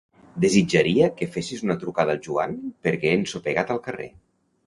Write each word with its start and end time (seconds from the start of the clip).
Desitjaria 0.43 1.09
que 1.19 1.27
fessis 1.35 1.61
una 1.67 1.75
trucada 1.83 2.15
al 2.17 2.23
Joan 2.29 2.57
perquè 2.87 3.11
he 3.13 3.19
ensopegat 3.21 3.75
al 3.77 3.83
carrer. 3.89 4.09